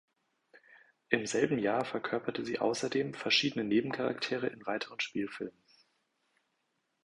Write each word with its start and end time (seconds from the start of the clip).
Im 1.09 1.27
selben 1.27 1.59
Jahr 1.59 1.85
verkörperte 1.85 2.43
sie 2.43 2.57
außerdem 2.57 3.13
verschiedene 3.13 3.63
Nebencharaktere 3.63 4.47
in 4.47 4.65
weiteren 4.65 4.99
Spielfilmen. 4.99 5.63